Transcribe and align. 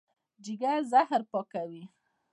جګر 0.43 0.79
زهر 0.91 1.21
پاکوي. 1.31 1.83